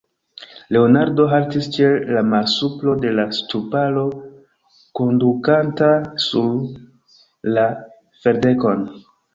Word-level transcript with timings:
Leonardo 0.75 1.25
haltis 1.33 1.67
ĉe 1.75 1.89
la 2.15 2.23
malsupro 2.29 2.95
de 3.05 3.13
la 3.19 3.27
ŝtuparo, 3.41 4.07
kondukanta 5.01 5.95
sur 6.29 6.53
la 7.59 7.71
ferdekon. 8.27 8.87